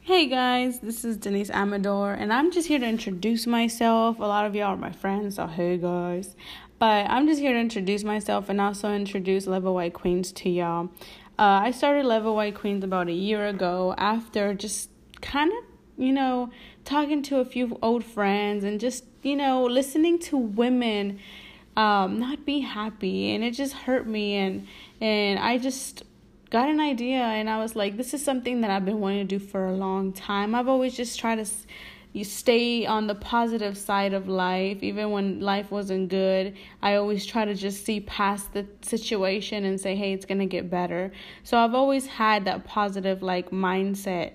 Hey 0.00 0.28
guys, 0.28 0.80
this 0.80 1.04
is 1.04 1.18
Denise 1.18 1.50
Amador, 1.50 2.14
and 2.14 2.32
I'm 2.32 2.50
just 2.50 2.68
here 2.68 2.78
to 2.78 2.86
introduce 2.86 3.46
myself. 3.46 4.18
A 4.18 4.22
lot 4.22 4.46
of 4.46 4.54
y'all 4.54 4.68
are 4.68 4.76
my 4.78 4.92
friends, 4.92 5.36
so 5.36 5.46
hey 5.46 5.76
guys. 5.76 6.36
But 6.78 7.10
I'm 7.10 7.26
just 7.26 7.38
here 7.38 7.52
to 7.52 7.58
introduce 7.58 8.02
myself 8.02 8.48
and 8.48 8.62
also 8.62 8.94
introduce 8.94 9.46
Level 9.46 9.74
White 9.74 9.92
Queens 9.92 10.32
to 10.32 10.48
y'all. 10.48 10.88
Uh, 11.38 11.60
I 11.64 11.70
started 11.70 12.06
Level 12.06 12.34
White 12.34 12.54
Queens 12.54 12.82
about 12.82 13.08
a 13.08 13.12
year 13.12 13.46
ago 13.46 13.94
after 13.98 14.54
just 14.54 14.88
kind 15.20 15.52
of, 15.52 15.64
you 16.02 16.14
know, 16.14 16.48
talking 16.86 17.22
to 17.24 17.40
a 17.40 17.44
few 17.44 17.78
old 17.82 18.04
friends 18.04 18.64
and 18.64 18.80
just, 18.80 19.04
you 19.22 19.36
know, 19.36 19.64
listening 19.64 20.18
to 20.20 20.38
women 20.38 21.18
um, 21.76 22.18
not 22.18 22.44
be 22.44 22.60
happy, 22.60 23.34
and 23.34 23.42
it 23.42 23.52
just 23.52 23.72
hurt 23.72 24.06
me, 24.06 24.34
and 24.36 24.66
and 25.00 25.38
I 25.38 25.58
just 25.58 26.04
got 26.50 26.68
an 26.68 26.80
idea. 26.80 27.18
And 27.18 27.50
I 27.50 27.58
was 27.58 27.74
like, 27.74 27.96
this 27.96 28.14
is 28.14 28.24
something 28.24 28.60
that 28.60 28.70
I've 28.70 28.84
been 28.84 29.00
wanting 29.00 29.26
to 29.26 29.38
do 29.38 29.44
for 29.44 29.66
a 29.66 29.72
long 29.72 30.12
time. 30.12 30.54
I've 30.54 30.68
always 30.68 30.96
just 30.96 31.18
tried 31.18 31.44
to 31.44 31.50
you 32.14 32.22
stay 32.22 32.86
on 32.86 33.08
the 33.08 33.14
positive 33.16 33.76
side 33.76 34.14
of 34.14 34.28
life. 34.28 34.84
Even 34.84 35.10
when 35.10 35.40
life 35.40 35.70
wasn't 35.70 36.08
good 36.08 36.54
i 36.80 36.94
always 36.94 37.26
try 37.26 37.44
to 37.44 37.54
just 37.54 37.84
see 37.84 38.00
past 38.00 38.52
the 38.52 38.64
situation 38.82 39.64
and 39.64 39.80
say 39.80 39.96
hey 39.96 40.12
it's 40.12 40.24
going 40.24 40.38
to 40.38 40.46
get 40.46 40.70
better. 40.70 41.12
So 41.42 41.58
i've 41.58 41.74
always 41.74 42.06
had 42.06 42.44
that 42.46 42.64
positive 42.64 43.20
like 43.22 43.50
mindset. 43.50 44.32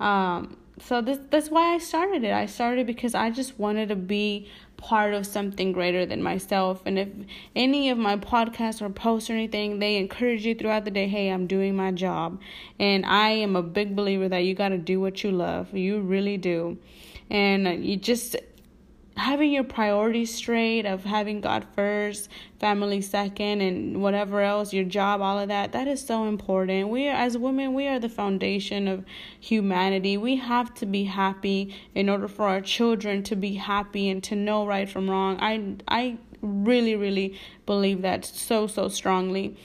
Um, 0.00 0.56
so 0.82 1.00
this 1.00 1.18
that's 1.30 1.50
why 1.50 1.74
I 1.74 1.78
started 1.78 2.24
it. 2.24 2.32
I 2.32 2.46
started 2.46 2.86
because 2.86 3.14
I 3.14 3.30
just 3.30 3.58
wanted 3.58 3.90
to 3.90 3.96
be 3.96 4.48
part 4.80 5.14
of 5.14 5.26
something 5.26 5.72
greater 5.72 6.06
than 6.06 6.22
myself. 6.22 6.82
And 6.84 6.98
if 6.98 7.08
any 7.54 7.90
of 7.90 7.98
my 7.98 8.16
podcasts 8.16 8.82
or 8.82 8.90
posts 8.90 9.30
or 9.30 9.34
anything, 9.34 9.78
they 9.78 9.96
encourage 9.96 10.44
you 10.44 10.54
throughout 10.54 10.84
the 10.84 10.90
day, 10.90 11.06
hey, 11.06 11.28
I'm 11.28 11.46
doing 11.46 11.76
my 11.76 11.92
job. 11.92 12.40
And 12.78 13.04
I 13.06 13.30
am 13.30 13.56
a 13.56 13.62
big 13.62 13.94
believer 13.94 14.28
that 14.28 14.44
you 14.44 14.54
got 14.54 14.70
to 14.70 14.78
do 14.78 15.00
what 15.00 15.22
you 15.22 15.30
love. 15.30 15.72
You 15.74 16.00
really 16.00 16.36
do. 16.36 16.78
And 17.28 17.84
you 17.84 17.96
just 17.96 18.36
having 19.20 19.52
your 19.52 19.64
priorities 19.64 20.34
straight 20.34 20.86
of 20.86 21.04
having 21.04 21.40
God 21.40 21.66
first, 21.76 22.28
family 22.58 23.00
second, 23.00 23.60
and 23.60 24.02
whatever 24.02 24.40
else, 24.40 24.72
your 24.72 24.84
job, 24.84 25.20
all 25.20 25.38
of 25.38 25.48
that, 25.48 25.72
that 25.72 25.86
is 25.86 26.04
so 26.04 26.24
important. 26.24 26.88
We 26.88 27.06
are, 27.08 27.14
as 27.14 27.36
women, 27.36 27.74
we 27.74 27.86
are 27.86 27.98
the 27.98 28.08
foundation 28.08 28.88
of 28.88 29.04
humanity. 29.38 30.16
We 30.16 30.36
have 30.36 30.74
to 30.74 30.86
be 30.86 31.04
happy 31.04 31.74
in 31.94 32.08
order 32.08 32.28
for 32.28 32.48
our 32.48 32.60
children 32.60 33.22
to 33.24 33.36
be 33.36 33.54
happy 33.54 34.08
and 34.08 34.22
to 34.24 34.34
know 34.34 34.66
right 34.66 34.88
from 34.88 35.08
wrong. 35.08 35.38
I, 35.40 35.76
I 35.86 36.18
really, 36.40 36.96
really 36.96 37.38
believe 37.66 38.02
that 38.02 38.24
so, 38.24 38.66
so 38.66 38.88
strongly. 38.88 39.56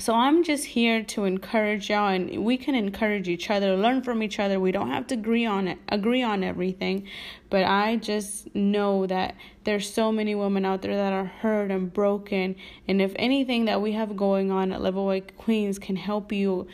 So 0.00 0.14
I'm 0.14 0.42
just 0.42 0.64
here 0.64 1.02
to 1.02 1.24
encourage 1.24 1.90
y'all 1.90 2.08
and 2.08 2.42
we 2.42 2.56
can 2.56 2.74
encourage 2.74 3.28
each 3.28 3.50
other, 3.50 3.76
learn 3.76 4.00
from 4.00 4.22
each 4.22 4.38
other. 4.38 4.58
We 4.58 4.72
don't 4.72 4.88
have 4.88 5.06
to 5.08 5.14
agree 5.14 5.44
on 5.44 5.68
it, 5.68 5.76
agree 5.90 6.22
on 6.22 6.42
everything, 6.42 7.06
but 7.50 7.64
I 7.64 7.96
just 7.96 8.54
know 8.54 9.06
that 9.08 9.34
there's 9.64 9.92
so 9.92 10.10
many 10.10 10.34
women 10.34 10.64
out 10.64 10.80
there 10.80 10.96
that 10.96 11.12
are 11.12 11.26
hurt 11.26 11.70
and 11.70 11.92
broken 11.92 12.56
and 12.88 13.02
if 13.02 13.12
anything 13.16 13.66
that 13.66 13.82
we 13.82 13.92
have 13.92 14.16
going 14.16 14.50
on 14.50 14.72
at 14.72 14.80
Level 14.80 15.04
White 15.04 15.36
Queens 15.36 15.78
can 15.78 15.96
help 15.96 16.32
you 16.32 16.66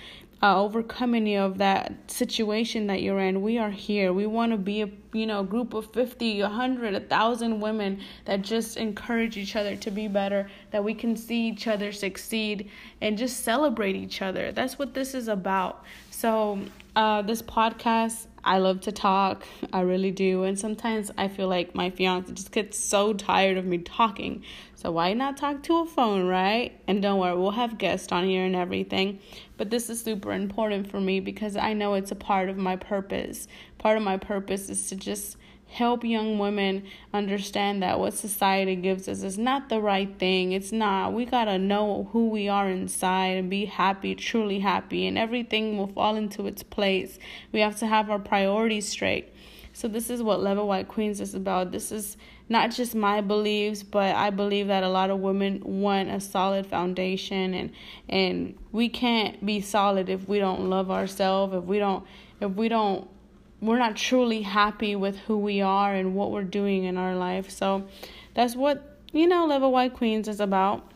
uh, 0.43 0.63
overcome 0.63 1.15
any 1.15 1.37
of 1.37 1.59
that 1.59 2.11
situation 2.11 2.87
that 2.89 3.01
you're 3.01 3.21
in. 3.21 3.41
We 3.41 3.59
are 3.59 3.71
here. 3.71 4.13
We 4.13 4.27
want 4.27 4.53
to 4.53 4.59
be 4.59 4.83
a 4.83 4.91
you 5.13 5.27
know 5.27 5.43
group 5.43 5.73
of 5.73 5.91
50, 5.93 6.43
100, 6.43 6.93
1,000 6.93 7.61
women 7.61 8.01
that 8.27 8.43
just 8.43 8.77
encourage 8.77 9.37
each 9.37 9.57
other 9.57 9.77
to 9.77 9.91
be 9.91 10.09
better, 10.09 10.51
that 10.71 10.85
we 10.85 10.95
can 10.95 11.17
see 11.17 11.49
each 11.49 11.67
other 11.67 11.91
succeed 11.91 12.71
and 13.01 13.17
just 13.17 13.45
celebrate 13.45 13.97
each 13.97 14.21
other. 14.21 14.53
That's 14.53 14.79
what 14.79 14.93
this 14.95 15.15
is 15.15 15.29
about. 15.29 15.85
So, 16.11 16.59
uh, 16.95 17.23
this 17.23 17.43
podcast 17.43 18.27
I 18.47 18.59
love 18.59 18.81
to 18.83 18.93
talk. 18.93 19.45
I 19.73 19.81
really 19.81 20.13
do. 20.13 20.45
And 20.45 20.57
sometimes 20.57 21.11
I 21.19 21.27
feel 21.27 21.49
like 21.49 21.75
my 21.75 21.91
fiance 21.91 22.33
just 22.33 22.53
gets 22.53 22.79
so 22.79 23.13
tired 23.13 23.59
of 23.59 23.65
me 23.65 23.79
talking. 23.79 24.45
So 24.77 24.93
why 24.93 25.15
not 25.15 25.37
talk 25.37 25.65
to 25.65 25.79
a 25.79 25.85
phone, 25.87 26.29
right? 26.29 26.81
And 26.87 27.03
don't 27.03 27.19
worry, 27.19 27.37
we'll 27.37 27.51
have 27.51 27.77
guests 27.77 28.13
on 28.13 28.25
here 28.25 28.45
and 28.45 28.55
everything. 28.55 29.19
But 29.57 29.71
this 29.71 29.91
is 29.91 30.01
super 30.01 30.33
important 30.33 30.89
for 30.89 31.01
me 31.01 31.19
because 31.19 31.57
I 31.57 31.73
know 31.73 31.95
it's 31.95 32.13
a 32.13 32.17
part 32.17 32.49
of 32.49 32.57
my 32.57 32.77
purpose. 32.77 33.49
Part 33.79 33.97
of 33.97 34.05
my 34.05 34.17
purpose 34.17 34.71
is 34.71 34.89
to 34.91 34.97
just 34.97 35.37
help 35.69 36.05
young 36.05 36.39
women 36.39 36.85
understand 37.13 37.83
that 37.83 37.99
what 37.99 38.15
society 38.15 38.77
gives 38.77 39.09
us 39.09 39.23
is 39.23 39.37
not 39.37 39.69
the 39.69 39.81
right 39.81 40.19
thing. 40.19 40.53
It's 40.53 40.73
not. 40.73 41.13
We 41.13 41.25
got 41.25 41.47
to 41.47 41.59
know 41.59 42.09
who 42.13 42.29
we 42.29 42.49
are 42.49 42.69
inside 42.69 43.37
and 43.37 43.51
be 43.51 43.67
happy, 43.67 44.15
truly 44.15 44.61
happy, 44.61 45.07
and 45.07 45.19
everything 45.19 45.77
will 45.77 45.89
fall 45.89 46.17
into 46.17 46.47
its 46.47 46.63
place. 46.63 47.19
We 47.53 47.61
have 47.61 47.79
to 47.81 47.87
have 47.87 48.11
our 48.11 48.19
priorities 48.19 48.89
straight. 48.89 49.33
So, 49.73 49.89
this 49.89 50.09
is 50.09 50.23
what 50.23 50.43
Level 50.43 50.67
White 50.67 50.89
Queens 50.89 51.21
is 51.21 51.35
about. 51.35 51.71
This 51.71 51.93
is 51.93 52.17
not 52.49 52.71
just 52.71 52.95
my 52.95 53.21
beliefs, 53.21 53.83
but 53.83 54.15
I 54.15 54.31
believe 54.31 54.69
that 54.69 54.83
a 54.83 54.89
lot 54.89 55.11
of 55.11 55.19
women 55.19 55.61
want 55.65 56.09
a 56.09 56.21
solid 56.21 56.67
foundation 56.67 57.53
and 57.53 57.73
and 58.09 58.57
we 58.73 58.89
can't 58.89 59.45
be 59.45 59.61
solid 59.61 60.09
if 60.09 60.27
we 60.29 60.39
don't 60.39 60.71
love 60.71 60.91
ourselves, 60.91 61.55
if 61.55 61.65
we 61.65 61.79
don't 61.79 62.07
if 62.41 62.53
we 62.53 62.69
don't 62.69 63.09
we're 63.67 63.79
not 63.79 63.97
truly 63.97 64.43
happy 64.43 64.97
with 64.97 65.19
who 65.21 65.39
we 65.39 65.61
are 65.61 65.95
and 65.95 66.15
what 66.15 66.31
we're 66.31 66.45
doing 66.45 66.85
in 66.85 66.97
our 66.97 67.15
life. 67.15 67.51
So 67.51 67.87
that's 68.35 68.55
what, 68.55 68.99
you 69.13 69.27
know, 69.27 69.47
Level 69.47 69.73
White 69.73 69.95
Queens 69.95 70.29
is 70.29 70.41
about. 70.41 70.93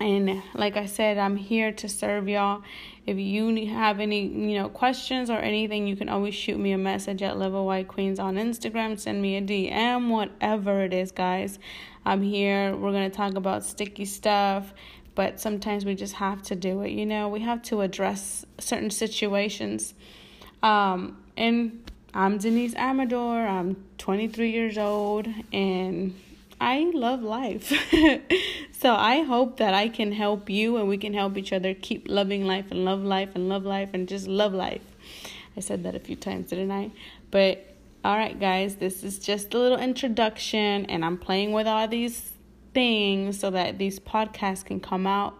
And 0.00 0.42
like 0.54 0.76
I 0.76 0.86
said, 0.86 1.18
I'm 1.18 1.36
here 1.36 1.72
to 1.72 1.88
serve 1.88 2.28
y'all. 2.28 2.62
If 3.04 3.16
you 3.18 3.66
have 3.68 3.98
any, 3.98 4.26
you 4.26 4.58
know, 4.58 4.68
questions 4.68 5.28
or 5.28 5.38
anything, 5.38 5.86
you 5.86 5.96
can 5.96 6.08
always 6.08 6.34
shoot 6.34 6.58
me 6.58 6.72
a 6.72 6.78
message 6.78 7.22
at 7.22 7.36
Level 7.36 7.66
White 7.66 7.88
Queens 7.88 8.20
on 8.20 8.36
Instagram. 8.36 8.98
Send 8.98 9.20
me 9.20 9.36
a 9.36 9.42
DM, 9.42 10.08
whatever 10.08 10.82
it 10.82 10.92
is, 10.92 11.10
guys. 11.10 11.58
I'm 12.04 12.22
here. 12.22 12.76
We're 12.76 12.92
gonna 12.92 13.10
talk 13.10 13.34
about 13.34 13.64
sticky 13.64 14.04
stuff, 14.04 14.72
but 15.14 15.40
sometimes 15.40 15.84
we 15.84 15.96
just 15.96 16.14
have 16.14 16.42
to 16.42 16.54
do 16.54 16.82
it. 16.82 16.90
You 16.90 17.04
know, 17.04 17.28
we 17.28 17.40
have 17.40 17.62
to 17.62 17.80
address 17.80 18.46
certain 18.58 18.90
situations. 18.90 19.94
Um, 20.62 21.18
and 21.36 21.87
I'm 22.14 22.38
Denise 22.38 22.74
Amador. 22.74 23.46
I'm 23.46 23.84
23 23.98 24.50
years 24.50 24.78
old 24.78 25.28
and 25.52 26.18
I 26.58 26.90
love 26.94 27.22
life. 27.22 27.70
so 28.72 28.94
I 28.94 29.22
hope 29.22 29.58
that 29.58 29.74
I 29.74 29.88
can 29.88 30.12
help 30.12 30.48
you 30.48 30.78
and 30.78 30.88
we 30.88 30.96
can 30.96 31.12
help 31.12 31.36
each 31.36 31.52
other 31.52 31.74
keep 31.74 32.08
loving 32.08 32.46
life 32.46 32.66
and 32.70 32.84
love 32.84 33.02
life 33.02 33.30
and 33.34 33.50
love 33.50 33.64
life 33.64 33.90
and 33.92 34.08
just 34.08 34.26
love 34.26 34.54
life. 34.54 34.80
I 35.54 35.60
said 35.60 35.82
that 35.84 35.94
a 35.94 36.00
few 36.00 36.16
times, 36.16 36.48
didn't 36.48 36.70
I? 36.70 36.92
But 37.30 37.74
all 38.02 38.16
right, 38.16 38.40
guys, 38.40 38.76
this 38.76 39.04
is 39.04 39.18
just 39.18 39.52
a 39.52 39.58
little 39.58 39.78
introduction 39.78 40.86
and 40.86 41.04
I'm 41.04 41.18
playing 41.18 41.52
with 41.52 41.66
all 41.66 41.86
these 41.88 42.32
things 42.72 43.38
so 43.38 43.50
that 43.50 43.76
these 43.76 44.00
podcasts 44.00 44.64
can 44.64 44.80
come 44.80 45.06
out 45.06 45.34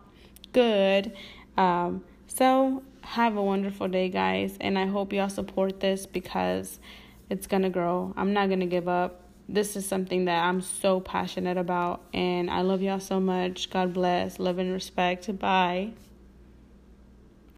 good. 0.53 1.17
Um, 1.57 2.05
so 2.27 2.83
have 3.09 3.37
a 3.37 3.43
wonderful 3.43 3.89
day, 3.89 4.11
guys. 4.11 4.59
And 4.61 4.79
I 4.79 4.87
hope 4.87 5.15
y'all 5.15 5.31
support 5.31 5.81
this 5.81 6.05
because 6.05 6.79
it's 7.31 7.47
going 7.47 7.63
to 7.63 7.71
grow. 7.71 8.13
I'm 8.17 8.35
not 8.35 8.49
going 8.49 8.61
to 8.61 8.67
give 8.67 8.87
up. 8.87 9.23
This 9.49 9.77
is 9.77 9.87
something 9.87 10.27
that 10.27 10.45
I'm 10.45 10.61
so 10.61 11.01
passionate 11.01 11.57
about. 11.57 12.03
And 12.13 12.51
I 12.51 12.61
love 12.61 12.83
y'all 12.83 13.01
so 13.01 13.19
much. 13.19 13.71
God 13.71 13.95
bless. 13.95 14.39
Love 14.39 14.59
and 14.59 14.71
respect. 14.71 15.39
Bye. 15.39 15.93